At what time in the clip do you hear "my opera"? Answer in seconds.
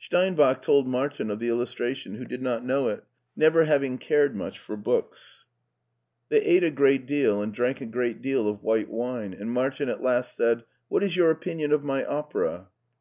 11.84-12.66